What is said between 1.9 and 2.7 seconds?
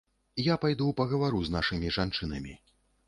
жанчынамі.